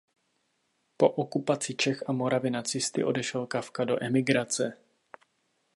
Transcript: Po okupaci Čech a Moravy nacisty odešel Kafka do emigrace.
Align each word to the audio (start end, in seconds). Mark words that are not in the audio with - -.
Po 0.97 1.09
okupaci 1.09 1.73
Čech 1.75 2.03
a 2.09 2.11
Moravy 2.11 2.49
nacisty 2.49 3.03
odešel 3.03 3.45
Kafka 3.47 3.85
do 3.85 4.03
emigrace. 4.03 4.73